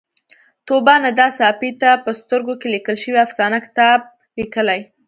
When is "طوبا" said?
0.67-0.95